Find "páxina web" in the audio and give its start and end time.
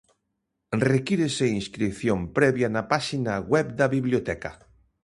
2.93-3.67